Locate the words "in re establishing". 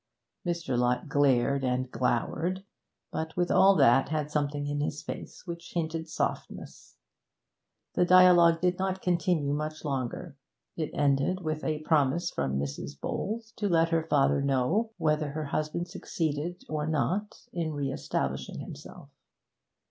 17.53-18.57